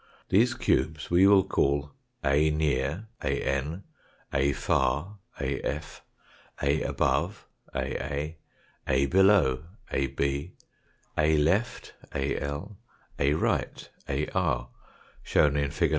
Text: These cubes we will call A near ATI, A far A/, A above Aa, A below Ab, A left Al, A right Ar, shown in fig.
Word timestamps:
These 0.29 0.55
cubes 0.55 1.11
we 1.11 1.27
will 1.27 1.43
call 1.43 1.91
A 2.23 2.49
near 2.49 3.05
ATI, 3.21 3.81
A 4.33 4.51
far 4.53 5.19
A/, 5.39 5.79
A 6.59 6.81
above 6.81 7.45
Aa, 7.75 8.29
A 8.87 9.05
below 9.05 9.63
Ab, 9.91 10.19
A 11.19 11.37
left 11.37 11.93
Al, 12.15 12.79
A 13.19 13.33
right 13.35 13.89
Ar, 14.33 14.69
shown 15.21 15.55
in 15.55 15.69
fig. 15.69 15.89